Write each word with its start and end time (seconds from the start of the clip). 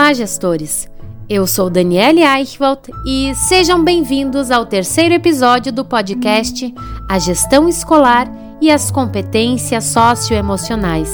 Olá, 0.00 0.14
gestores! 0.14 0.88
Eu 1.28 1.46
sou 1.46 1.68
Daniele 1.68 2.22
Eichwald 2.22 2.80
e 3.06 3.34
sejam 3.34 3.84
bem-vindos 3.84 4.50
ao 4.50 4.64
terceiro 4.64 5.12
episódio 5.12 5.70
do 5.70 5.84
podcast 5.84 6.72
A 7.06 7.18
Gestão 7.18 7.68
Escolar 7.68 8.26
e 8.62 8.70
as 8.70 8.90
Competências 8.90 9.84
Socioemocionais. 9.84 11.10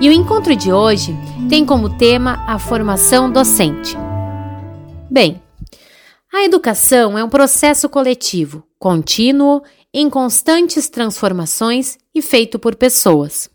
E 0.00 0.08
o 0.08 0.12
encontro 0.12 0.56
de 0.56 0.72
hoje 0.72 1.14
tem 1.50 1.66
como 1.66 1.98
tema 1.98 2.42
a 2.48 2.58
formação 2.58 3.30
docente. 3.30 3.94
Bem, 5.10 5.42
a 6.32 6.44
educação 6.44 7.18
é 7.18 7.22
um 7.22 7.28
processo 7.28 7.90
coletivo, 7.90 8.66
contínuo, 8.78 9.60
em 9.92 10.08
constantes 10.08 10.88
transformações 10.88 11.98
e 12.14 12.22
feito 12.22 12.58
por 12.58 12.74
pessoas. 12.74 13.50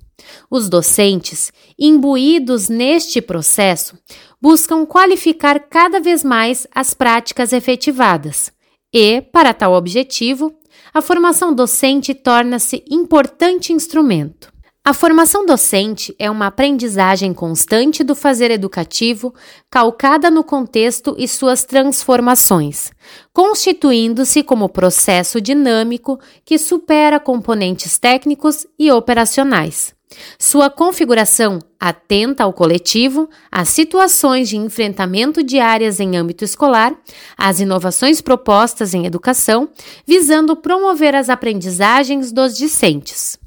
Os 0.50 0.70
docentes, 0.70 1.52
imbuídos 1.78 2.70
neste 2.70 3.22
processo, 3.22 3.98
buscam 4.42 4.86
qualificar 4.86 5.60
cada 5.60 6.00
vez 6.00 6.24
mais 6.24 6.66
as 6.74 6.94
práticas 6.94 7.54
efetivadas 7.54 8.52
e, 8.94 9.22
para 9.22 9.54
tal 9.54 9.74
objetivo, 9.74 10.54
a 10.94 11.02
formação 11.02 11.54
docente 11.54 12.14
torna-se 12.14 12.84
importante 12.90 13.74
instrumento. 13.74 14.52
A 14.90 14.94
formação 14.94 15.46
docente 15.46 16.16
é 16.18 16.32
uma 16.32 16.48
aprendizagem 16.48 17.32
constante 17.32 18.04
do 18.04 18.16
fazer 18.16 18.50
educativo, 18.50 19.36
calcada 19.70 20.32
no 20.32 20.44
contexto 20.44 21.16
e 21.16 21.28
suas 21.28 21.64
transformações, 21.64 22.90
constituindo-se 23.32 24.42
como 24.42 24.68
processo 24.68 25.40
dinâmico 25.40 26.20
que 26.44 26.58
supera 26.58 27.20
componentes 27.20 28.00
técnicos 28.00 28.66
e 28.80 28.92
operacionais. 28.92 29.94
Sua 30.40 30.72
configuração 30.72 31.60
atenta 31.80 32.44
ao 32.44 32.52
coletivo, 32.52 33.30
às 33.52 33.70
situações 33.70 34.50
de 34.50 34.58
enfrentamento 34.58 35.44
diárias 35.44 36.00
em 36.00 36.18
âmbito 36.18 36.44
escolar, 36.44 37.00
às 37.38 37.60
inovações 37.60 38.22
propostas 38.22 38.96
em 38.96 39.06
educação, 39.06 39.70
visando 40.04 40.56
promover 40.56 41.14
as 41.14 41.30
aprendizagens 41.30 42.32
dos 42.32 42.58
discentes. 42.58 43.38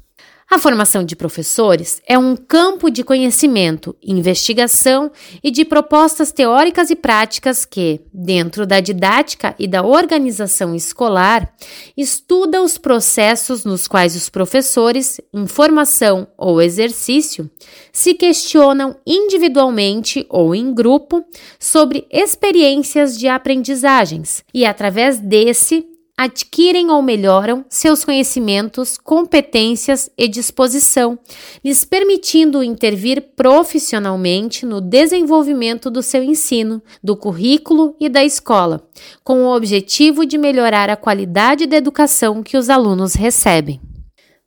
A 0.53 0.59
formação 0.59 1.03
de 1.03 1.15
professores 1.15 1.99
é 2.07 2.15
um 2.15 2.35
campo 2.35 2.91
de 2.91 3.03
conhecimento, 3.03 3.95
investigação 4.03 5.11
e 5.43 5.49
de 5.49 5.65
propostas 5.65 6.31
teóricas 6.31 6.91
e 6.91 6.95
práticas 6.95 7.65
que, 7.65 8.01
dentro 8.13 8.67
da 8.67 8.79
didática 8.79 9.55
e 9.57 9.67
da 9.67 9.81
organização 9.81 10.75
escolar, 10.75 11.51
estuda 11.97 12.61
os 12.61 12.77
processos 12.77 13.65
nos 13.65 13.87
quais 13.87 14.15
os 14.15 14.29
professores, 14.29 15.19
em 15.33 15.47
formação 15.47 16.27
ou 16.37 16.61
exercício, 16.61 17.49
se 17.91 18.13
questionam 18.13 18.95
individualmente 19.07 20.23
ou 20.29 20.53
em 20.53 20.71
grupo 20.71 21.25
sobre 21.59 22.05
experiências 22.11 23.17
de 23.17 23.27
aprendizagens. 23.27 24.43
E, 24.53 24.67
através 24.67 25.17
desse, 25.17 25.83
adquirem 26.17 26.91
ou 26.91 27.01
melhoram 27.01 27.65
seus 27.69 28.05
conhecimentos, 28.05 28.97
competências 28.97 30.09
e 30.17 30.27
disposição, 30.27 31.17
lhes 31.63 31.83
permitindo 31.83 32.63
intervir 32.63 33.33
profissionalmente 33.35 34.65
no 34.65 34.79
desenvolvimento 34.79 35.89
do 35.89 36.03
seu 36.03 36.23
ensino, 36.23 36.81
do 37.03 37.17
currículo 37.17 37.95
e 37.99 38.07
da 38.07 38.23
escola, 38.23 38.87
com 39.23 39.43
o 39.43 39.55
objetivo 39.55 40.25
de 40.25 40.37
melhorar 40.37 40.89
a 40.89 40.95
qualidade 40.95 41.65
da 41.65 41.77
educação 41.77 42.43
que 42.43 42.57
os 42.57 42.69
alunos 42.69 43.15
recebem. 43.15 43.81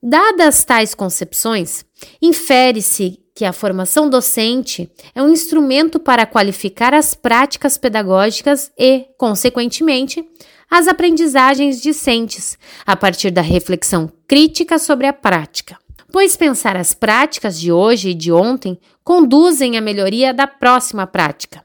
Dadas 0.02 0.64
tais 0.64 0.94
concepções, 0.94 1.84
infere-se 2.22 3.18
que 3.34 3.44
a 3.44 3.52
formação 3.52 4.08
docente 4.08 4.90
é 5.14 5.22
um 5.22 5.28
instrumento 5.28 5.98
para 6.00 6.24
qualificar 6.24 6.94
as 6.94 7.14
práticas 7.14 7.76
pedagógicas 7.76 8.72
e, 8.78 9.06
consequentemente, 9.18 10.24
as 10.70 10.88
aprendizagens 10.88 11.80
discentes, 11.80 12.58
a 12.84 12.96
partir 12.96 13.30
da 13.30 13.42
reflexão 13.42 14.10
crítica 14.26 14.78
sobre 14.78 15.06
a 15.06 15.12
prática. 15.12 15.78
Pois 16.12 16.36
pensar 16.36 16.76
as 16.76 16.94
práticas 16.94 17.58
de 17.60 17.70
hoje 17.70 18.10
e 18.10 18.14
de 18.14 18.32
ontem 18.32 18.78
conduzem 19.04 19.76
à 19.76 19.80
melhoria 19.80 20.32
da 20.32 20.46
próxima 20.46 21.06
prática. 21.06 21.64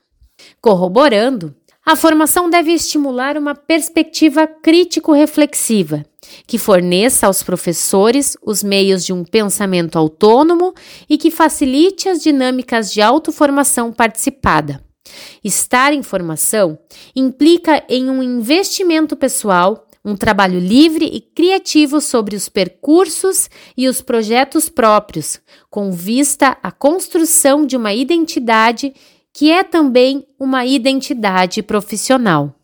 Corroborando, 0.60 1.56
a 1.86 1.96
formação 1.96 2.50
deve 2.50 2.72
estimular 2.72 3.38
uma 3.38 3.56
perspectiva 3.56 4.46
crítico-reflexiva, 4.46 6.06
que 6.46 6.58
forneça 6.58 7.28
aos 7.28 7.42
professores 7.42 8.38
os 8.42 8.62
meios 8.62 9.04
de 9.04 9.12
um 9.12 9.24
pensamento 9.24 9.98
autônomo 9.98 10.74
e 11.10 11.18
que 11.18 11.32
facilite 11.32 12.08
as 12.08 12.22
dinâmicas 12.22 12.94
de 12.94 13.02
autoformação 13.02 13.92
participada. 13.92 14.84
Estar 15.44 15.94
em 15.94 16.04
formação 16.04 16.78
implica 17.16 17.84
em 17.90 18.10
um 18.10 18.22
investimento 18.22 19.16
pessoal, 19.16 19.88
um 20.04 20.16
trabalho 20.16 20.60
livre 20.60 21.06
e 21.06 21.22
criativo 21.22 22.02
sobre 22.02 22.36
os 22.36 22.50
percursos 22.50 23.50
e 23.78 23.88
os 23.88 24.02
projetos 24.02 24.70
próprios, 24.70 25.40
com 25.70 25.92
vista 25.92 26.58
à 26.62 26.72
construção 26.72 27.66
de 27.66 27.78
uma 27.78 27.94
identidade 27.94 28.94
que 29.34 29.52
é 29.52 29.64
também 29.64 30.28
uma 30.40 30.66
identidade 30.66 31.62
profissional. 31.62 32.56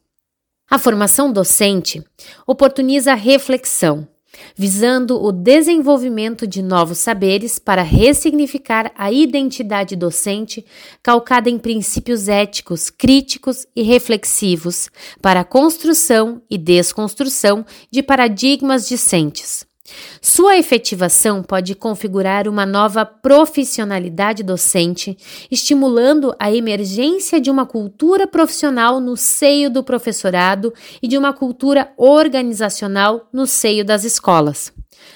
A 0.69 0.77
formação 0.77 1.31
docente 1.31 2.03
oportuniza 2.45 3.13
reflexão, 3.13 4.07
visando 4.55 5.21
o 5.21 5.31
desenvolvimento 5.31 6.47
de 6.47 6.61
novos 6.61 6.97
saberes 6.97 7.59
para 7.59 7.81
ressignificar 7.81 8.91
a 8.95 9.11
identidade 9.11 9.95
docente 9.95 10.65
calcada 11.01 11.49
em 11.49 11.57
princípios 11.57 12.27
éticos, 12.27 12.89
críticos 12.89 13.65
e 13.75 13.83
reflexivos 13.83 14.89
para 15.21 15.41
a 15.41 15.45
construção 15.45 16.41
e 16.49 16.57
desconstrução 16.57 17.65
de 17.91 18.01
paradigmas 18.01 18.87
discentes. 18.87 19.65
Sua 20.21 20.57
efetivação 20.57 21.41
pode 21.41 21.73
configurar 21.75 22.47
uma 22.47 22.65
nova 22.65 23.05
profissionalidade 23.05 24.43
docente, 24.43 25.17
estimulando 25.49 26.35
a 26.39 26.51
emergência 26.51 27.39
de 27.39 27.49
uma 27.49 27.65
cultura 27.65 28.27
profissional 28.27 28.99
no 28.99 29.15
seio 29.15 29.69
do 29.69 29.83
professorado 29.83 30.73
e 31.01 31.07
de 31.07 31.17
uma 31.17 31.33
cultura 31.33 31.91
organizacional 31.97 33.27
no 33.31 33.47
seio 33.47 33.85
das 33.85 34.03
escolas. 34.03 34.73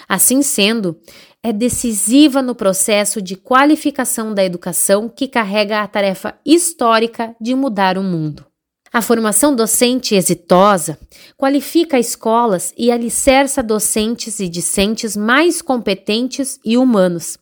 Assim 0.07 0.41
sendo, 0.41 0.97
é 1.43 1.51
decisiva 1.51 2.41
no 2.41 2.53
processo 2.53 3.21
de 3.21 3.35
qualificação 3.35 4.33
da 4.33 4.43
educação 4.43 5.09
que 5.09 5.27
carrega 5.27 5.81
a 5.81 5.87
tarefa 5.87 6.35
histórica 6.45 7.35
de 7.41 7.55
mudar 7.55 7.97
o 7.97 8.03
mundo. 8.03 8.50
A 8.93 9.01
formação 9.01 9.55
docente 9.55 10.15
exitosa 10.15 10.99
qualifica 11.37 11.97
escolas 11.97 12.73
e 12.77 12.91
alicerça 12.91 13.63
docentes 13.63 14.41
e 14.41 14.49
discentes 14.49 15.15
mais 15.15 15.61
competentes 15.61 16.59
e 16.65 16.77
humanos, 16.77 17.37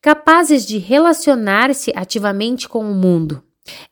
capazes 0.00 0.64
de 0.64 0.78
relacionar-se 0.78 1.92
ativamente 1.96 2.68
com 2.68 2.88
o 2.88 2.94
mundo. 2.94 3.42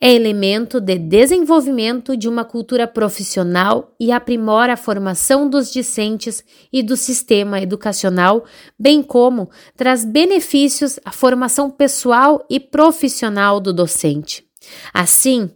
É 0.00 0.12
elemento 0.12 0.80
de 0.80 0.98
desenvolvimento 0.98 2.16
de 2.16 2.28
uma 2.28 2.44
cultura 2.44 2.86
profissional 2.86 3.92
e 3.98 4.12
aprimora 4.12 4.74
a 4.74 4.76
formação 4.76 5.50
dos 5.50 5.72
discentes 5.72 6.44
e 6.72 6.80
do 6.80 6.96
sistema 6.96 7.60
educacional, 7.60 8.44
bem 8.78 9.02
como 9.02 9.50
traz 9.76 10.04
benefícios 10.04 11.00
à 11.04 11.10
formação 11.10 11.70
pessoal 11.70 12.46
e 12.48 12.60
profissional 12.60 13.58
do 13.58 13.72
docente. 13.72 14.49
Assim, 14.92 15.50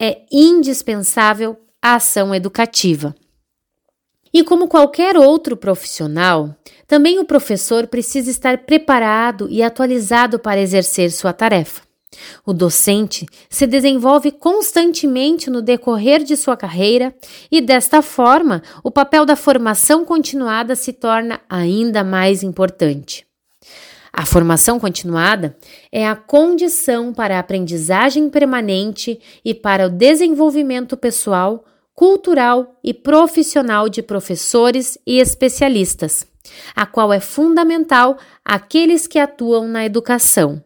é 0.00 0.22
indispensável 0.30 1.56
a 1.82 1.94
ação 1.94 2.34
educativa. 2.34 3.14
E 4.32 4.44
como 4.44 4.68
qualquer 4.68 5.16
outro 5.16 5.56
profissional, 5.56 6.54
também 6.86 7.18
o 7.18 7.24
professor 7.24 7.86
precisa 7.86 8.30
estar 8.30 8.58
preparado 8.58 9.48
e 9.50 9.62
atualizado 9.62 10.38
para 10.38 10.60
exercer 10.60 11.10
sua 11.10 11.32
tarefa. 11.32 11.82
O 12.44 12.52
docente 12.52 13.26
se 13.48 13.66
desenvolve 13.66 14.32
constantemente 14.32 15.48
no 15.48 15.62
decorrer 15.62 16.22
de 16.22 16.36
sua 16.36 16.56
carreira 16.56 17.14
e, 17.50 17.60
desta 17.60 18.02
forma, 18.02 18.62
o 18.82 18.90
papel 18.90 19.24
da 19.24 19.36
formação 19.36 20.04
continuada 20.04 20.74
se 20.74 20.92
torna 20.92 21.40
ainda 21.48 22.02
mais 22.02 22.42
importante. 22.42 23.29
A 24.12 24.26
formação 24.26 24.80
continuada 24.80 25.56
é 25.92 26.06
a 26.06 26.16
condição 26.16 27.12
para 27.12 27.36
a 27.36 27.40
aprendizagem 27.40 28.28
permanente 28.28 29.20
e 29.44 29.54
para 29.54 29.86
o 29.86 29.90
desenvolvimento 29.90 30.96
pessoal, 30.96 31.64
cultural 31.94 32.78
e 32.82 32.92
profissional 32.92 33.88
de 33.88 34.02
professores 34.02 34.98
e 35.06 35.18
especialistas, 35.18 36.26
a 36.74 36.86
qual 36.86 37.12
é 37.12 37.20
fundamental 37.20 38.18
àqueles 38.44 39.06
que 39.06 39.18
atuam 39.18 39.68
na 39.68 39.84
educação. 39.84 40.62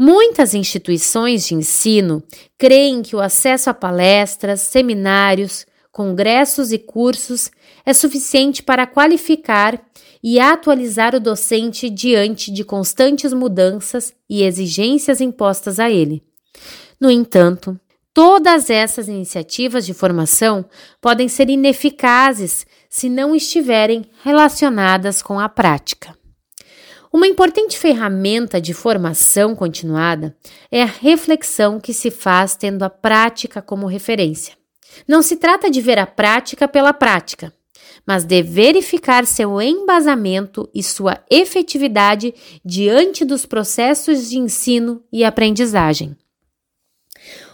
Muitas 0.00 0.54
instituições 0.54 1.46
de 1.46 1.54
ensino 1.54 2.22
creem 2.56 3.02
que 3.02 3.16
o 3.16 3.20
acesso 3.20 3.68
a 3.68 3.74
palestras, 3.74 4.60
seminários, 4.60 5.66
congressos 5.90 6.70
e 6.70 6.78
cursos 6.78 7.50
é 7.88 7.94
suficiente 7.94 8.62
para 8.62 8.86
qualificar 8.86 9.82
e 10.22 10.38
atualizar 10.38 11.14
o 11.14 11.20
docente 11.20 11.88
diante 11.88 12.52
de 12.52 12.62
constantes 12.62 13.32
mudanças 13.32 14.12
e 14.28 14.42
exigências 14.42 15.22
impostas 15.22 15.80
a 15.80 15.90
ele. 15.90 16.22
No 17.00 17.10
entanto, 17.10 17.80
Todas 18.14 18.68
essas 18.68 19.06
iniciativas 19.06 19.86
de 19.86 19.94
formação 19.94 20.64
podem 21.00 21.28
ser 21.28 21.48
ineficazes 21.48 22.66
se 22.90 23.08
não 23.08 23.32
estiverem 23.32 24.04
relacionadas 24.24 25.22
com 25.22 25.38
a 25.38 25.48
prática. 25.48 26.18
Uma 27.12 27.28
importante 27.28 27.78
ferramenta 27.78 28.60
de 28.60 28.74
formação 28.74 29.54
continuada 29.54 30.36
é 30.68 30.82
a 30.82 30.86
reflexão 30.86 31.78
que 31.78 31.94
se 31.94 32.10
faz 32.10 32.56
tendo 32.56 32.82
a 32.82 32.90
prática 32.90 33.62
como 33.62 33.86
referência. 33.86 34.56
Não 35.06 35.22
se 35.22 35.36
trata 35.36 35.70
de 35.70 35.80
ver 35.80 36.00
a 36.00 36.06
prática 36.06 36.66
pela 36.66 36.92
prática, 36.92 37.52
mas 38.08 38.24
de 38.24 38.42
verificar 38.42 39.26
seu 39.26 39.60
embasamento 39.60 40.66
e 40.74 40.82
sua 40.82 41.22
efetividade 41.30 42.34
diante 42.64 43.22
dos 43.22 43.44
processos 43.44 44.30
de 44.30 44.38
ensino 44.38 45.02
e 45.12 45.22
aprendizagem. 45.22 46.16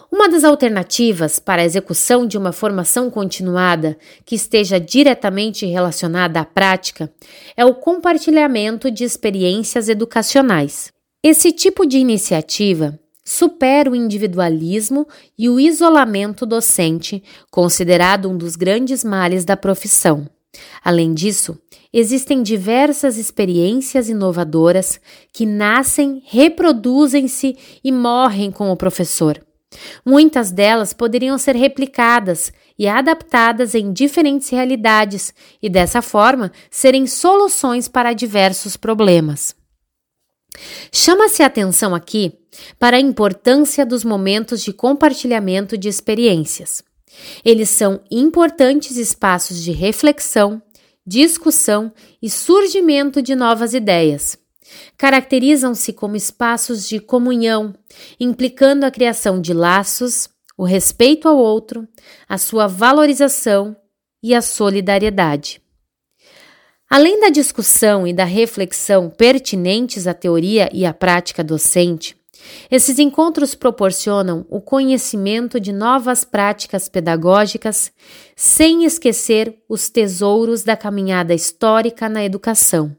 Uma 0.09 0.29
das 0.29 0.45
alternativas 0.45 1.39
para 1.39 1.61
a 1.61 1.65
execução 1.65 2.25
de 2.25 2.37
uma 2.37 2.53
formação 2.53 3.09
continuada 3.09 3.97
que 4.23 4.33
esteja 4.33 4.79
diretamente 4.79 5.65
relacionada 5.65 6.39
à 6.39 6.45
prática 6.45 7.11
é 7.57 7.65
o 7.65 7.75
compartilhamento 7.75 8.89
de 8.89 9.03
experiências 9.03 9.89
educacionais. 9.89 10.89
Esse 11.21 11.51
tipo 11.51 11.85
de 11.85 11.97
iniciativa 11.97 12.97
supera 13.25 13.91
o 13.91 13.95
individualismo 13.95 15.05
e 15.37 15.49
o 15.49 15.59
isolamento 15.59 16.45
docente, 16.45 17.21
considerado 17.51 18.29
um 18.29 18.37
dos 18.37 18.55
grandes 18.55 19.03
males 19.03 19.43
da 19.43 19.57
profissão. 19.57 20.29
Além 20.83 21.13
disso, 21.13 21.57
existem 21.91 22.43
diversas 22.43 23.17
experiências 23.17 24.09
inovadoras 24.09 24.99
que 25.31 25.45
nascem, 25.45 26.21
reproduzem-se 26.25 27.57
e 27.83 27.91
morrem 27.91 28.51
com 28.51 28.71
o 28.71 28.77
professor. 28.77 29.39
Muitas 30.05 30.51
delas 30.51 30.93
poderiam 30.93 31.37
ser 31.37 31.55
replicadas 31.55 32.51
e 32.77 32.87
adaptadas 32.87 33.75
em 33.75 33.91
diferentes 33.91 34.49
realidades 34.49 35.33
e, 35.61 35.69
dessa 35.69 36.01
forma, 36.01 36.51
serem 36.69 37.07
soluções 37.07 37.87
para 37.87 38.13
diversos 38.13 38.77
problemas. 38.77 39.55
Chama-se 40.91 41.43
atenção 41.43 41.93
aqui 41.93 42.33
para 42.79 42.97
a 42.97 42.99
importância 42.99 43.85
dos 43.85 44.03
momentos 44.03 44.63
de 44.63 44.71
compartilhamento 44.71 45.77
de 45.77 45.89
experiências. 45.89 46.81
Eles 47.43 47.69
são 47.69 48.01
importantes 48.09 48.97
espaços 48.97 49.63
de 49.63 49.71
reflexão, 49.71 50.61
discussão 51.05 51.93
e 52.21 52.29
surgimento 52.29 53.21
de 53.21 53.35
novas 53.35 53.73
ideias. 53.73 54.37
Caracterizam-se 54.97 55.93
como 55.93 56.15
espaços 56.15 56.87
de 56.87 56.99
comunhão, 56.99 57.73
implicando 58.19 58.85
a 58.85 58.91
criação 58.91 59.39
de 59.39 59.53
laços, 59.53 60.27
o 60.57 60.63
respeito 60.63 61.27
ao 61.27 61.37
outro, 61.37 61.87
a 62.27 62.37
sua 62.37 62.65
valorização 62.65 63.75
e 64.23 64.33
a 64.33 64.41
solidariedade. 64.41 65.61
Além 66.89 67.19
da 67.19 67.29
discussão 67.29 68.07
e 68.07 68.13
da 68.13 68.23
reflexão 68.23 69.09
pertinentes 69.09 70.07
à 70.07 70.13
teoria 70.13 70.69
e 70.71 70.85
à 70.85 70.93
prática 70.93 71.43
docente, 71.43 72.15
esses 72.69 72.99
encontros 72.99 73.55
proporcionam 73.55 74.45
o 74.49 74.59
conhecimento 74.59 75.59
de 75.59 75.71
novas 75.71 76.23
práticas 76.23 76.89
pedagógicas, 76.89 77.91
sem 78.35 78.83
esquecer 78.85 79.57
os 79.69 79.89
tesouros 79.89 80.63
da 80.63 80.75
caminhada 80.75 81.33
histórica 81.33 82.09
na 82.09 82.23
educação. 82.23 82.95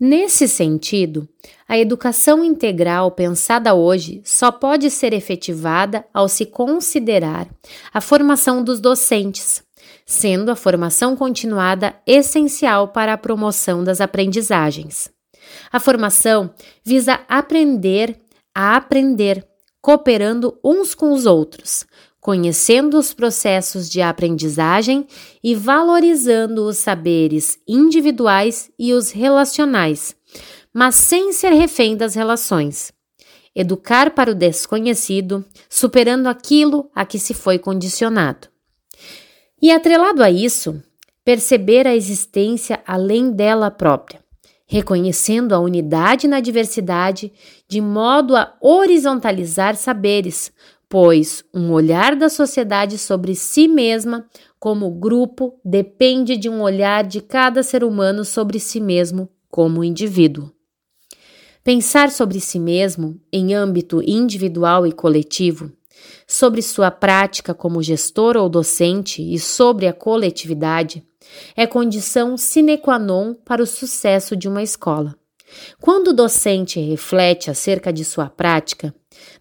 Nesse 0.00 0.46
sentido, 0.46 1.28
a 1.68 1.76
educação 1.76 2.44
integral 2.44 3.10
pensada 3.10 3.74
hoje 3.74 4.22
só 4.24 4.52
pode 4.52 4.90
ser 4.90 5.12
efetivada 5.12 6.04
ao 6.14 6.28
se 6.28 6.46
considerar 6.46 7.48
a 7.92 8.00
formação 8.00 8.62
dos 8.62 8.78
docentes, 8.78 9.60
sendo 10.06 10.52
a 10.52 10.56
formação 10.56 11.16
continuada 11.16 11.96
essencial 12.06 12.88
para 12.88 13.12
a 13.12 13.18
promoção 13.18 13.82
das 13.82 14.00
aprendizagens. 14.00 15.10
A 15.72 15.80
formação 15.80 16.54
visa 16.84 17.18
aprender 17.28 18.16
a 18.54 18.76
aprender, 18.76 19.46
cooperando 19.80 20.58
uns 20.64 20.94
com 20.94 21.12
os 21.12 21.26
outros, 21.26 21.86
conhecendo 22.20 22.98
os 22.98 23.14
processos 23.14 23.88
de 23.88 24.02
aprendizagem 24.02 25.06
e 25.42 25.54
valorizando 25.54 26.66
os 26.66 26.76
saberes 26.76 27.58
individuais 27.66 28.70
e 28.78 28.92
os 28.92 29.10
relacionais, 29.10 30.14
mas 30.72 30.94
sem 30.94 31.32
ser 31.32 31.52
refém 31.52 31.96
das 31.96 32.14
relações. 32.14 32.92
Educar 33.54 34.10
para 34.10 34.30
o 34.30 34.34
desconhecido, 34.34 35.44
superando 35.68 36.26
aquilo 36.26 36.90
a 36.94 37.04
que 37.04 37.18
se 37.18 37.34
foi 37.34 37.58
condicionado. 37.58 38.48
E 39.60 39.72
atrelado 39.72 40.22
a 40.22 40.30
isso, 40.30 40.80
perceber 41.24 41.86
a 41.86 41.96
existência 41.96 42.80
além 42.86 43.32
dela 43.32 43.70
própria, 43.70 44.20
reconhecendo 44.68 45.54
a 45.54 45.58
unidade 45.58 46.28
na 46.28 46.40
diversidade, 46.40 47.32
de 47.66 47.80
modo 47.80 48.36
a 48.36 48.54
horizontalizar 48.60 49.74
saberes, 49.74 50.52
pois 50.88 51.42
um 51.54 51.72
olhar 51.72 52.14
da 52.14 52.28
sociedade 52.28 52.98
sobre 52.98 53.34
si 53.34 53.66
mesma 53.66 54.26
como 54.60 54.90
grupo 54.90 55.58
depende 55.64 56.36
de 56.36 56.50
um 56.50 56.60
olhar 56.60 57.04
de 57.04 57.22
cada 57.22 57.62
ser 57.62 57.82
humano 57.82 58.24
sobre 58.24 58.60
si 58.60 58.78
mesmo 58.78 59.30
como 59.50 59.82
indivíduo. 59.82 60.52
Pensar 61.64 62.10
sobre 62.10 62.38
si 62.38 62.58
mesmo 62.58 63.18
em 63.32 63.54
âmbito 63.54 64.02
individual 64.02 64.86
e 64.86 64.92
coletivo, 64.92 65.72
sobre 66.26 66.62
sua 66.62 66.90
prática 66.90 67.54
como 67.54 67.82
gestor 67.82 68.36
ou 68.36 68.48
docente 68.48 69.22
e 69.22 69.38
sobre 69.38 69.86
a 69.86 69.92
coletividade 69.92 71.04
é 71.56 71.66
condição 71.66 72.36
sine 72.36 72.78
qua 72.78 72.98
non 72.98 73.34
para 73.34 73.62
o 73.62 73.66
sucesso 73.66 74.36
de 74.36 74.48
uma 74.48 74.62
escola. 74.62 75.14
Quando 75.80 76.08
o 76.08 76.12
docente 76.12 76.78
reflete 76.78 77.50
acerca 77.50 77.92
de 77.92 78.04
sua 78.04 78.28
prática, 78.28 78.94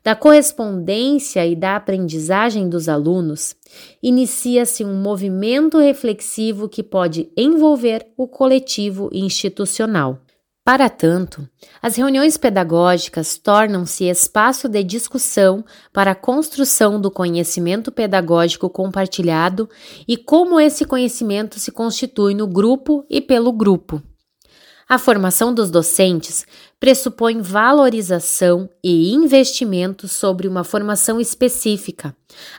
da 0.04 0.16
correspondência 0.16 1.46
e 1.46 1.56
da 1.56 1.76
aprendizagem 1.76 2.70
dos 2.70 2.88
alunos, 2.88 3.56
inicia-se 4.02 4.84
um 4.84 4.96
movimento 4.96 5.78
reflexivo 5.78 6.70
que 6.70 6.82
pode 6.82 7.30
envolver 7.36 8.08
o 8.16 8.28
coletivo 8.28 9.10
institucional. 9.12 10.20
Para 10.68 10.90
tanto, 10.90 11.48
as 11.82 11.96
reuniões 11.96 12.36
pedagógicas 12.36 13.38
tornam-se 13.38 14.04
espaço 14.04 14.68
de 14.68 14.84
discussão 14.84 15.64
para 15.94 16.12
a 16.12 16.16
construção 16.16 17.00
do 17.00 17.10
conhecimento 17.10 17.90
pedagógico 17.90 18.70
compartilhado 18.70 19.70
e 20.06 20.18
como 20.18 20.60
esse 20.60 20.84
conhecimento 20.84 21.58
se 21.58 21.72
constitui 21.72 22.36
no 22.36 22.46
grupo 22.46 23.06
e 23.10 23.22
pelo 23.22 23.54
grupo. 23.54 24.04
A 24.90 24.98
formação 24.98 25.54
dos 25.54 25.72
docentes 25.72 26.46
pressupõe 26.82 27.42
valorização 27.42 28.70
e 28.84 29.14
investimento 29.14 30.06
sobre 30.06 30.50
uma 30.50 30.66
formação 30.66 31.18
específica, 31.18 32.14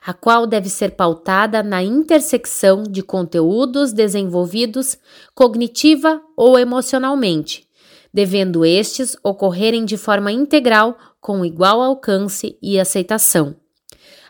a 0.07 0.15
qual 0.15 0.47
deve 0.47 0.71
ser 0.71 0.93
pautada 0.93 1.63
na 1.63 1.83
intersecção 1.83 2.85
de 2.85 3.03
conteúdos 3.03 3.93
desenvolvidos 3.93 4.97
cognitiva 5.35 6.23
ou 6.35 6.59
emocionalmente 6.59 7.68
devendo 8.13 8.65
estes 8.65 9.17
ocorrerem 9.23 9.85
de 9.85 9.97
forma 9.97 10.33
integral 10.33 10.97
com 11.21 11.45
igual 11.45 11.81
alcance 11.81 12.57
e 12.63 12.79
aceitação. 12.79 13.57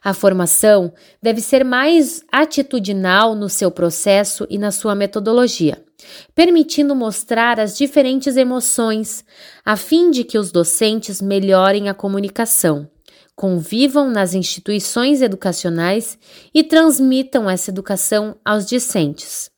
A 0.03 0.15
formação 0.15 0.93
deve 1.21 1.41
ser 1.41 1.65
mais 1.65 2.25
atitudinal 2.31 3.35
no 3.35 3.49
seu 3.49 3.71
processo 3.71 4.47
e 4.49 4.57
na 4.57 4.71
sua 4.71 4.95
metodologia, 4.95 5.85
permitindo 6.35 6.95
mostrar 6.95 7.59
as 7.59 7.77
diferentes 7.77 8.37
emoções, 8.37 9.25
a 9.65 9.77
fim 9.77 10.11
de 10.11 10.25
que 10.25 10.39
os 10.39 10.53
docentes 10.53 11.21
melhorem 11.21 11.89
a 11.89 11.95
comunicação, 11.95 12.89
convivam 13.35 14.11
nas 14.11 14.35
instituições 14.35 15.21
educacionais 15.21 16.19
e 16.55 16.63
transmitam 16.63 17.49
essa 17.51 17.71
educação 17.71 18.37
aos 18.45 18.67
discentes. 18.67 19.51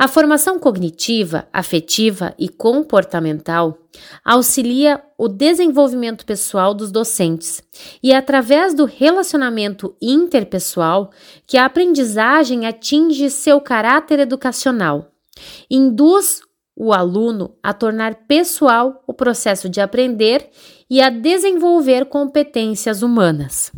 A 0.00 0.08
formação 0.08 0.58
cognitiva, 0.58 1.46
afetiva 1.52 2.34
e 2.38 2.48
comportamental 2.48 3.76
auxilia 4.24 5.04
o 5.18 5.28
desenvolvimento 5.28 6.24
pessoal 6.24 6.72
dos 6.72 6.90
docentes 6.90 7.62
e 8.02 8.10
é 8.10 8.16
através 8.16 8.72
do 8.72 8.86
relacionamento 8.86 9.94
interpessoal 10.00 11.10
que 11.46 11.58
a 11.58 11.66
aprendizagem 11.66 12.64
atinge 12.64 13.28
seu 13.28 13.60
caráter 13.60 14.20
educacional. 14.20 15.12
Induz 15.70 16.40
o 16.74 16.94
aluno 16.94 17.54
a 17.62 17.74
tornar 17.74 18.26
pessoal 18.26 19.04
o 19.06 19.12
processo 19.12 19.68
de 19.68 19.82
aprender 19.82 20.48
e 20.88 21.02
a 21.02 21.10
desenvolver 21.10 22.06
competências 22.06 23.02
humanas. 23.02 23.70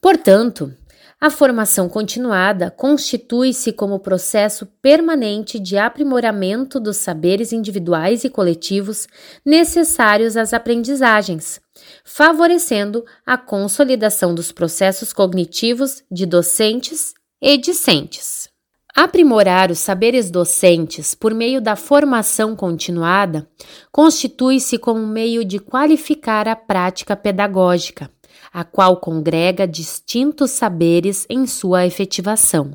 Portanto, 0.00 0.74
A 1.22 1.28
formação 1.28 1.86
continuada 1.86 2.70
constitui-se 2.70 3.74
como 3.74 4.00
processo 4.00 4.64
permanente 4.80 5.60
de 5.60 5.76
aprimoramento 5.76 6.80
dos 6.80 6.96
saberes 6.96 7.52
individuais 7.52 8.24
e 8.24 8.30
coletivos 8.30 9.06
necessários 9.44 10.34
às 10.34 10.54
aprendizagens, 10.54 11.60
favorecendo 12.04 13.04
a 13.26 13.36
consolidação 13.36 14.34
dos 14.34 14.50
processos 14.50 15.12
cognitivos 15.12 16.02
de 16.10 16.24
docentes 16.24 17.12
e 17.38 17.58
discentes. 17.58 18.49
Aprimorar 18.94 19.70
os 19.70 19.78
saberes 19.78 20.30
docentes 20.30 21.14
por 21.14 21.32
meio 21.32 21.60
da 21.60 21.76
formação 21.76 22.56
continuada 22.56 23.48
constitui-se 23.92 24.78
como 24.78 25.06
meio 25.06 25.44
de 25.44 25.58
qualificar 25.58 26.48
a 26.48 26.56
prática 26.56 27.16
pedagógica 27.16 28.10
a 28.52 28.64
qual 28.64 28.96
congrega 28.96 29.66
distintos 29.66 30.50
saberes 30.50 31.26
em 31.28 31.46
sua 31.46 31.86
efetivação. 31.86 32.72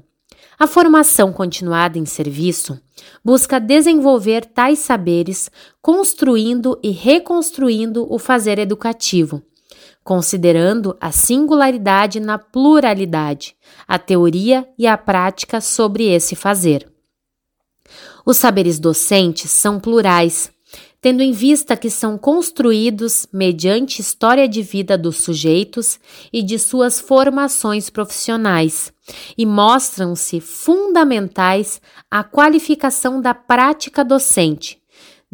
A 0.57 0.67
formação 0.67 1.33
continuada 1.33 1.97
em 1.97 2.05
serviço 2.05 2.79
busca 3.23 3.59
desenvolver 3.59 4.45
tais 4.45 4.79
saberes, 4.79 5.51
construindo 5.81 6.79
e 6.81 6.91
reconstruindo 6.91 8.07
o 8.09 8.17
fazer 8.17 8.57
educativo, 8.57 9.41
considerando 10.05 10.95
a 11.01 11.11
singularidade 11.11 12.19
na 12.19 12.37
pluralidade, 12.37 13.55
a 13.87 13.97
teoria 13.97 14.69
e 14.77 14.85
a 14.85 14.95
prática 14.95 15.59
sobre 15.59 16.03
esse 16.05 16.35
fazer. 16.35 16.87
Os 18.23 18.37
saberes 18.37 18.77
docentes 18.77 19.49
são 19.49 19.79
plurais, 19.79 20.51
tendo 21.01 21.23
em 21.23 21.31
vista 21.31 21.75
que 21.75 21.89
são 21.89 22.19
construídos 22.19 23.27
mediante 23.33 23.99
história 23.99 24.47
de 24.47 24.61
vida 24.61 24.95
dos 24.95 25.17
sujeitos 25.17 25.99
e 26.31 26.43
de 26.43 26.59
suas 26.59 26.99
formações 26.99 27.89
profissionais, 27.89 28.93
e 29.35 29.43
mostram-se 29.43 30.39
fundamentais 30.39 31.81
à 32.11 32.23
qualificação 32.23 33.19
da 33.19 33.33
prática 33.33 34.05
docente, 34.05 34.79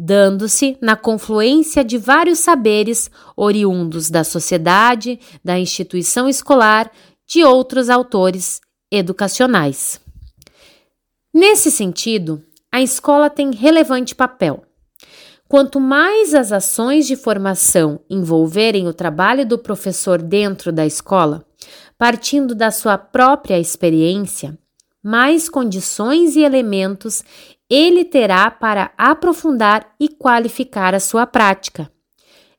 dando-se 0.04 0.76
na 0.80 0.96
confluência 0.96 1.84
de 1.84 1.96
vários 1.96 2.40
saberes 2.40 3.08
oriundos 3.36 4.10
da 4.10 4.24
sociedade, 4.24 5.20
da 5.44 5.56
instituição 5.58 6.28
escolar, 6.28 6.90
de 7.24 7.44
outros 7.44 7.88
autores 7.88 8.60
educacionais. 8.90 10.00
Nesse 11.32 11.70
sentido, 11.70 12.42
a 12.70 12.82
escola 12.82 13.30
tem 13.30 13.52
relevante 13.52 14.14
papel 14.14 14.64
Quanto 15.52 15.78
mais 15.78 16.32
as 16.32 16.50
ações 16.50 17.06
de 17.06 17.14
formação 17.14 18.00
envolverem 18.08 18.88
o 18.88 18.94
trabalho 18.94 19.46
do 19.46 19.58
professor 19.58 20.22
dentro 20.22 20.72
da 20.72 20.86
escola, 20.86 21.44
partindo 21.98 22.54
da 22.54 22.70
sua 22.70 22.96
própria 22.96 23.60
experiência, 23.60 24.58
mais 25.02 25.50
condições 25.50 26.36
e 26.36 26.40
elementos 26.40 27.22
ele 27.74 28.04
terá 28.04 28.50
para 28.50 28.92
aprofundar 28.98 29.94
e 29.98 30.06
qualificar 30.06 30.94
a 30.94 31.00
sua 31.00 31.26
prática. 31.26 31.90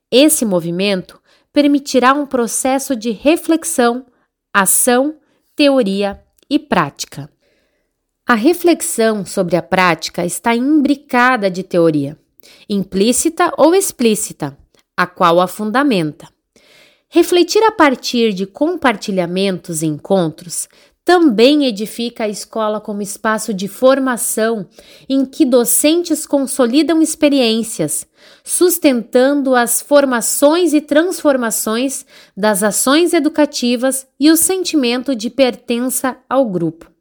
Esse 0.10 0.44
movimento 0.44 1.22
permitirá 1.52 2.14
um 2.14 2.26
processo 2.26 2.96
de 2.96 3.12
reflexão, 3.12 4.08
ação, 4.52 5.16
teoria 5.56 6.20
e 6.50 6.58
prática. 6.58 7.30
A 8.26 8.34
reflexão 8.34 9.24
sobre 9.24 9.56
a 9.56 9.62
prática 9.62 10.26
está 10.26 10.56
imbricada 10.56 11.52
de 11.52 11.62
teoria 11.62 12.18
implícita 12.68 13.54
ou 13.58 13.74
explícita, 13.74 14.58
a 14.98 15.06
qual 15.06 15.40
a 15.40 15.48
fundamenta. 15.48 16.28
Refletir 17.08 17.64
a 17.64 17.72
partir 17.72 18.34
de 18.34 18.46
compartilhamentos 18.46 19.82
e 19.82 19.86
encontros 19.86 20.68
também 21.06 21.66
edifica 21.66 22.24
a 22.24 22.30
escola 22.30 22.80
como 22.80 23.02
espaço 23.02 23.54
de 23.54 23.68
formação 23.68 24.68
em 25.10 25.26
que 25.26 25.46
docentes 25.46 26.26
consolidam 26.26 27.02
experiências, 27.02 28.08
sustentando 28.44 29.54
as 29.56 29.82
formações 29.82 30.74
e 30.74 30.80
transformações 30.80 32.06
das 32.36 32.64
ações 32.64 33.14
educativas 33.14 34.08
e 34.20 34.32
o 34.32 34.38
sentimento 34.38 35.16
de 35.16 35.30
pertença 35.30 36.18
ao 36.30 36.46
grupo. 36.46 36.93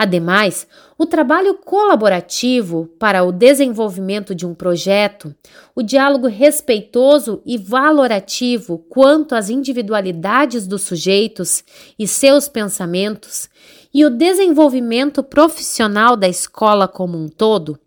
Ademais, 0.00 0.66
o 0.96 1.04
trabalho 1.04 1.58
colaborativo 1.62 2.88
para 2.98 3.22
o 3.22 3.30
desenvolvimento 3.30 4.34
de 4.34 4.46
um 4.46 4.54
projeto, 4.54 5.34
o 5.76 5.82
diálogo 5.82 6.26
respeitoso 6.26 7.42
e 7.44 7.58
valorativo 7.58 8.78
quanto 8.88 9.34
às 9.34 9.50
individualidades 9.50 10.66
dos 10.66 10.84
sujeitos 10.84 11.62
e 11.98 12.08
seus 12.08 12.48
pensamentos, 12.48 13.50
e 13.92 14.02
o 14.06 14.08
desenvolvimento 14.08 15.22
profissional 15.22 16.16
da 16.16 16.26
escola 16.26 16.88
como 16.88 17.18
um 17.18 17.28
todo 17.28 17.78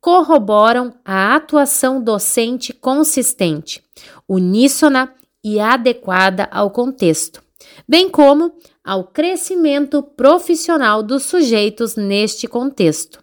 corroboram 0.00 0.94
a 1.04 1.36
atuação 1.36 2.02
docente 2.02 2.72
consistente, 2.72 3.84
uníssona 4.26 5.12
e 5.44 5.60
adequada 5.60 6.48
ao 6.50 6.70
contexto, 6.70 7.42
bem 7.86 8.08
como 8.08 8.54
ao 8.88 9.04
crescimento 9.04 10.02
profissional 10.02 11.02
dos 11.02 11.24
sujeitos 11.24 11.94
neste 11.94 12.48
contexto. 12.48 13.22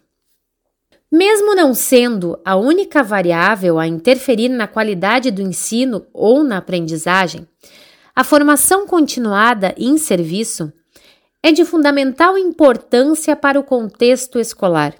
Mesmo 1.10 1.56
não 1.56 1.74
sendo 1.74 2.38
a 2.44 2.54
única 2.54 3.02
variável 3.02 3.76
a 3.76 3.84
interferir 3.84 4.48
na 4.48 4.68
qualidade 4.68 5.28
do 5.32 5.42
ensino 5.42 6.06
ou 6.12 6.44
na 6.44 6.58
aprendizagem, 6.58 7.48
a 8.14 8.22
formação 8.22 8.86
continuada 8.86 9.74
em 9.76 9.98
serviço 9.98 10.72
é 11.42 11.50
de 11.50 11.64
fundamental 11.64 12.38
importância 12.38 13.34
para 13.34 13.58
o 13.58 13.64
contexto 13.64 14.38
escolar. 14.38 14.94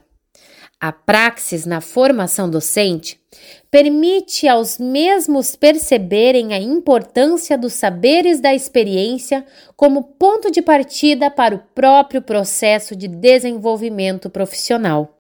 A 0.79 0.93
praxis 0.93 1.65
na 1.65 1.81
formação 1.81 2.51
docente 2.51 3.19
permite 3.71 4.47
aos 4.47 4.79
mesmos 4.79 5.57
perceberem 5.57 6.53
a 6.53 6.61
importância 6.61 7.57
dos 7.57 7.73
saberes 7.73 8.41
da 8.41 8.55
experiência 8.55 9.47
como 9.75 10.03
ponto 10.03 10.51
de 10.51 10.61
partida 10.61 11.31
para 11.31 11.55
o 11.55 11.63
próprio 11.75 12.21
processo 12.21 12.95
de 12.95 13.09
desenvolvimento 13.09 14.29
profissional. 14.29 15.17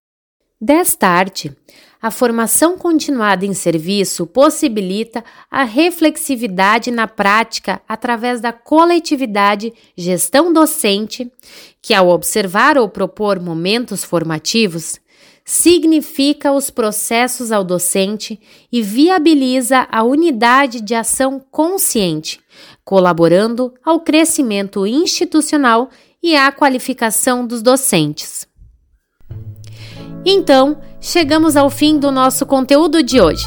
Desta 0.60 1.08
arte, 1.08 1.54
a 2.00 2.10
formação 2.10 2.76
continuada 2.76 3.44
em 3.46 3.54
serviço 3.54 4.26
possibilita 4.26 5.24
a 5.50 5.64
reflexividade 5.64 6.90
na 6.90 7.08
prática 7.08 7.80
através 7.88 8.40
da 8.40 8.52
coletividade 8.52 9.72
gestão 9.96 10.52
docente, 10.52 11.30
que, 11.80 11.94
ao 11.94 12.08
observar 12.08 12.78
ou 12.78 12.88
propor 12.88 13.40
momentos 13.40 14.04
formativos, 14.04 15.00
significa 15.48 16.50
os 16.50 16.70
processos 16.70 17.52
ao 17.52 17.62
docente 17.62 18.40
e 18.70 18.82
viabiliza 18.82 19.86
a 19.92 20.02
unidade 20.02 20.80
de 20.80 20.92
ação 20.92 21.40
consciente, 21.52 22.40
colaborando 22.84 23.72
ao 23.84 24.00
crescimento 24.00 24.84
institucional 24.84 25.88
e 26.20 26.34
à 26.34 26.50
qualificação 26.50 27.46
dos 27.46 27.62
docentes. 27.62 28.44
Então, 30.24 30.78
chegamos 31.00 31.56
ao 31.56 31.70
fim 31.70 31.96
do 31.96 32.10
nosso 32.10 32.44
conteúdo 32.44 33.00
de 33.00 33.20
hoje. 33.20 33.46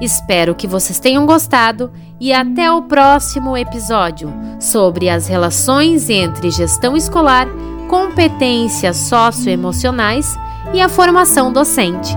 Espero 0.00 0.54
que 0.54 0.68
vocês 0.68 1.00
tenham 1.00 1.26
gostado 1.26 1.92
e 2.20 2.32
até 2.32 2.70
o 2.70 2.82
próximo 2.82 3.56
episódio 3.56 4.32
sobre 4.60 5.08
as 5.08 5.26
relações 5.26 6.08
entre 6.08 6.48
gestão 6.52 6.96
escolar, 6.96 7.48
competências 7.88 8.96
socioemocionais 8.96 10.38
e 10.72 10.80
a 10.80 10.88
formação 10.88 11.52
docente. 11.52 12.16